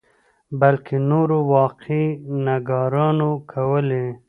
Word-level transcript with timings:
بلکې 0.59 0.95
نورو 1.11 1.37
واقعه 1.53 2.03
نګارانو 2.45 3.29
کولې. 3.51 4.05